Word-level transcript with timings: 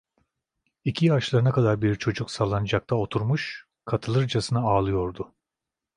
İki 0.85 1.05
yaşlarında 1.05 1.51
kadar 1.51 1.81
bir 1.81 1.95
çocuk 1.95 2.31
salıncakta 2.31 2.95
oturmuş 2.95 3.67
katılırcasına 3.85 4.59
ağlıyordu. 4.61 5.33